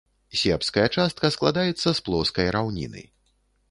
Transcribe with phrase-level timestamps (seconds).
[0.39, 3.09] Сербская частка складаецца з плоскай раўніны.